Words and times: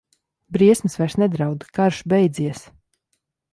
Briesmas 0.55 0.95
vairs 1.01 1.17
nedraud, 1.25 1.67
karš 1.79 2.01
beidzies. 2.15 2.67